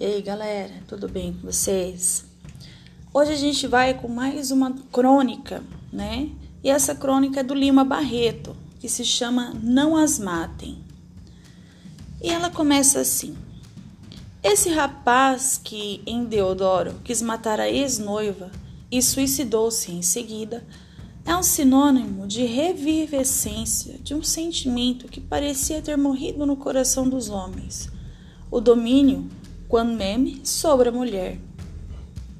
[0.00, 2.24] E aí, galera, tudo bem com vocês?
[3.12, 6.30] Hoje a gente vai com mais uma crônica, né?
[6.64, 10.78] E essa crônica é do Lima Barreto, que se chama Não as Matem.
[12.22, 13.36] E ela começa assim:
[14.42, 18.50] Esse rapaz que em Deodoro quis matar a ex-noiva
[18.90, 20.66] e suicidou-se em seguida
[21.26, 27.28] é um sinônimo de revivescência de um sentimento que parecia ter morrido no coração dos
[27.28, 27.90] homens:
[28.50, 29.28] o domínio
[29.70, 31.38] Quan Meme sobre a mulher.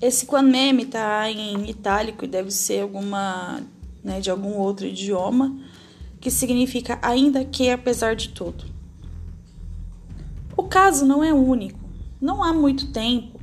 [0.00, 3.62] Esse Quan Meme está em itálico e deve ser alguma,
[4.04, 5.58] né, de algum outro idioma,
[6.20, 8.64] que significa ainda que apesar de tudo.
[10.56, 11.80] O caso não é único.
[12.20, 13.40] Não há muito tempo,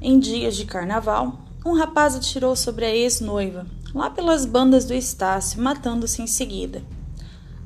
[0.00, 5.60] em dias de carnaval, um rapaz atirou sobre a ex-noiva, lá pelas bandas do Estácio,
[5.60, 6.80] matando-se em seguida.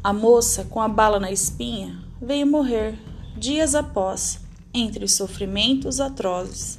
[0.02, 2.98] A moça, com a bala na espinha, veio morrer
[3.36, 4.45] dias após
[4.77, 6.78] entre sofrimentos atrozes.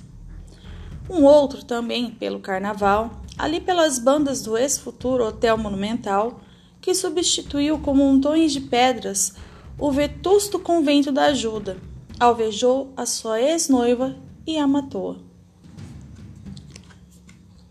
[1.10, 6.42] Um outro também pelo carnaval, ali pelas bandas do ex-futuro Hotel Monumental,
[6.80, 9.34] que substituiu como montões de pedras
[9.80, 11.78] o vetusto convento da ajuda,
[12.20, 15.18] alvejou a sua ex-noiva e a matou.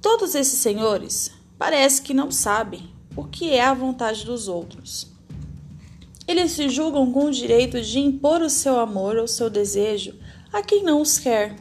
[0.00, 5.16] Todos esses senhores parece que não sabem o que é a vontade dos outros.
[6.27, 10.14] Eles se julgam com o direito de impor o seu amor ou seu desejo
[10.52, 11.56] a quem não os quer.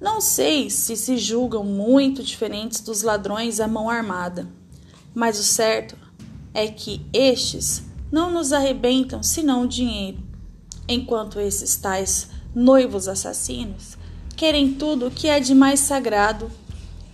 [0.00, 4.46] Não sei se se julgam muito diferentes dos ladrões à mão armada,
[5.14, 5.96] mas o certo
[6.52, 10.18] é que estes não nos arrebentam senão o dinheiro,
[10.88, 13.96] enquanto esses tais noivos assassinos
[14.36, 16.50] querem tudo o que é de mais sagrado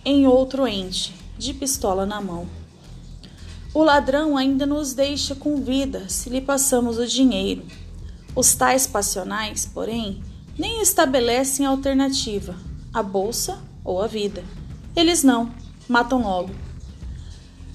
[0.05, 2.62] em outro ente, de pistola na mão.
[3.73, 7.65] O ladrão ainda nos deixa com vida se lhe passamos o dinheiro.
[8.35, 10.21] Os tais passionais, porém,
[10.57, 12.55] nem estabelecem alternativa,
[12.93, 14.43] a bolsa ou a vida.
[14.95, 15.51] Eles não,
[15.87, 16.51] matam logo.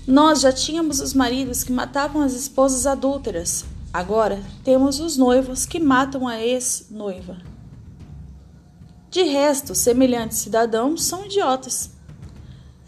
[0.06, 3.65] Nós já tínhamos os maridos que matavam as esposas adúlteras.
[3.93, 7.39] Agora temos os noivos que matam a ex-noiva.
[9.11, 11.98] De resto, semelhantes cidadãos são idiotas.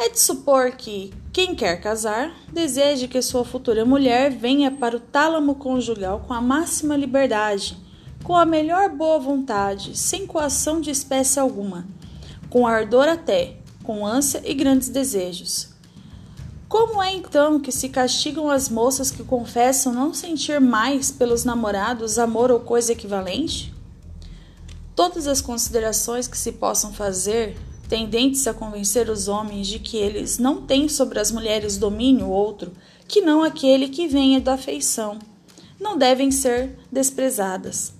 [0.02, 5.00] É de supor que quem quer casar deseje que sua futura mulher venha para o
[5.00, 7.76] tálamo conjugal com a máxima liberdade,
[8.24, 11.86] com a melhor boa vontade, sem coação de espécie alguma,
[12.48, 15.68] com ardor até, com ânsia e grandes desejos.
[16.66, 22.18] Como é então que se castigam as moças que confessam não sentir mais pelos namorados
[22.18, 23.74] amor ou coisa equivalente?
[24.96, 27.54] Todas as considerações que se possam fazer
[27.90, 32.72] tendentes a convencer os homens de que eles não têm sobre as mulheres domínio outro
[33.08, 35.18] que não aquele que venha da afeição,
[35.80, 37.92] não devem ser desprezadas.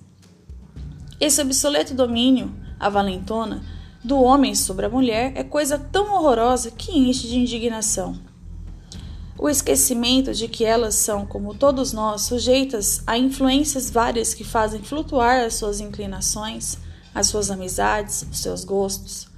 [1.19, 3.61] Esse obsoleto domínio, a valentona,
[4.01, 8.17] do homem sobre a mulher é coisa tão horrorosa que enche de indignação.
[9.37, 14.81] O esquecimento de que elas são, como todos nós, sujeitas a influências várias que fazem
[14.81, 16.77] flutuar as suas inclinações,
[17.13, 19.30] as suas amizades, os seus gostos,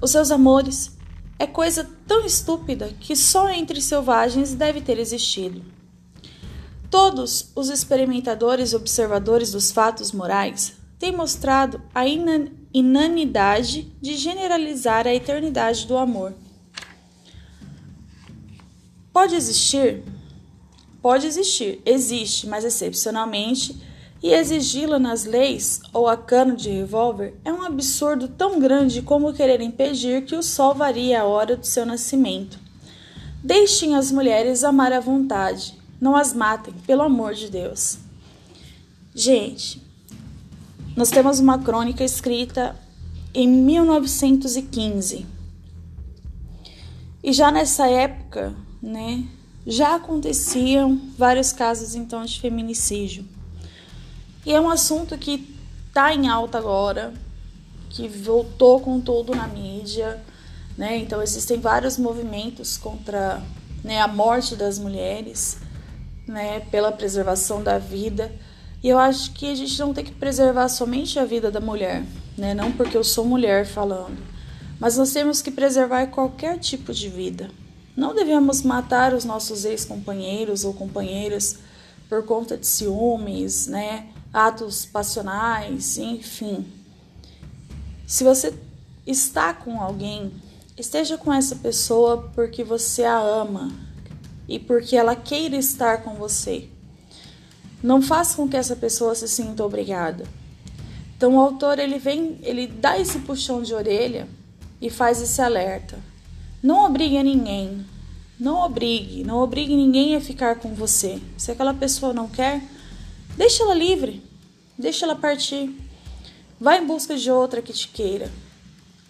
[0.00, 0.92] os seus amores.
[1.38, 5.62] É coisa tão estúpida que só entre selvagens deve ter existido.
[6.90, 12.04] Todos os experimentadores e observadores dos fatos morais têm mostrado a
[12.72, 16.34] inanidade de generalizar a eternidade do amor.
[19.12, 20.02] Pode existir?
[21.02, 23.76] Pode existir, existe, mas excepcionalmente
[24.24, 29.34] e exigi-la nas leis ou a cano de revólver é um absurdo tão grande como
[29.34, 32.58] querer impedir que o sol varie a hora do seu nascimento.
[33.42, 37.98] Deixem as mulheres amar à vontade, não as matem, pelo amor de Deus.
[39.14, 39.82] Gente,
[40.96, 42.74] nós temos uma crônica escrita
[43.34, 45.26] em 1915.
[47.22, 49.22] E já nessa época, né,
[49.66, 53.33] já aconteciam vários casos então de feminicídio.
[54.44, 55.56] E é um assunto que
[55.88, 57.14] está em alta agora,
[57.88, 60.20] que voltou com tudo na mídia,
[60.76, 60.98] né?
[60.98, 63.40] Então existem vários movimentos contra
[63.82, 65.58] né, a morte das mulheres,
[66.26, 68.32] né, pela preservação da vida.
[68.82, 72.02] E eu acho que a gente não tem que preservar somente a vida da mulher,
[72.36, 72.52] né?
[72.52, 74.18] Não porque eu sou mulher falando,
[74.78, 77.50] mas nós temos que preservar qualquer tipo de vida.
[77.96, 81.60] Não devemos matar os nossos ex-companheiros ou companheiras
[82.08, 84.08] por conta de ciúmes, né?
[84.34, 86.66] Atos passionais, enfim.
[88.04, 88.52] Se você
[89.06, 90.32] está com alguém,
[90.76, 93.70] esteja com essa pessoa porque você a ama
[94.48, 96.68] e porque ela queira estar com você.
[97.80, 100.24] Não faça com que essa pessoa se sinta obrigada.
[101.16, 104.26] Então o autor ele vem, ele dá esse puxão de orelha
[104.80, 105.98] e faz esse alerta.
[106.60, 107.86] Não obrigue ninguém.
[108.38, 111.20] Não obrigue, não obrigue ninguém a ficar com você.
[111.36, 112.60] Se aquela pessoa não quer,
[113.36, 114.22] deixa ela livre.
[114.78, 115.70] Deixa ela partir.
[116.60, 118.30] Vá em busca de outra que te queira.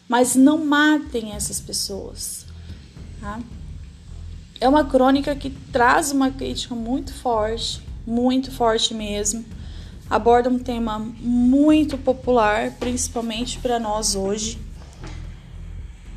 [0.08, 2.46] Mas não matem essas pessoas.
[3.20, 3.40] Tá?
[4.60, 9.44] É uma crônica que traz uma crítica muito forte, muito forte mesmo.
[10.08, 14.58] Aborda um tema muito popular, principalmente para nós hoje.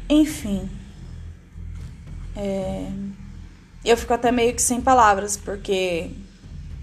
[0.10, 0.70] Enfim,
[2.36, 2.90] é...
[3.84, 6.12] eu fico até meio que sem palavras, porque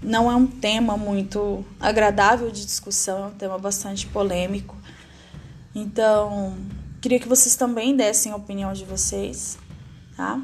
[0.05, 4.75] não é um tema muito agradável de discussão, é um tema bastante polêmico.
[5.73, 6.55] Então,
[7.01, 9.57] queria que vocês também dessem a opinião de vocês,
[10.15, 10.39] tá?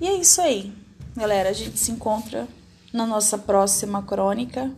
[0.00, 0.72] E é isso aí,
[1.14, 1.50] galera.
[1.50, 2.48] A gente se encontra
[2.92, 4.70] na nossa próxima crônica.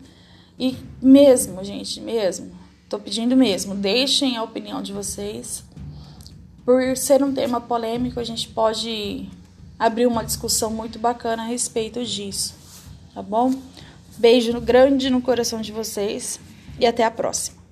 [0.59, 2.53] E mesmo, gente, mesmo,
[2.89, 5.65] tô pedindo mesmo, deixem a opinião de vocês.
[6.65, 9.29] Por ser um tema polêmico, a gente pode
[9.79, 12.55] abrir uma discussão muito bacana a respeito disso,
[13.15, 13.55] tá bom?
[14.19, 16.39] Beijo grande no coração de vocês
[16.79, 17.64] e até a próxima.